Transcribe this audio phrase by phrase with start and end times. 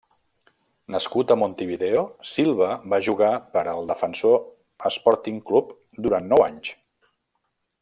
[0.93, 4.41] Nascut a Montevideo, Silva va jugar per al Defensor
[4.97, 5.77] Sporting Club
[6.09, 6.75] durant nou anys.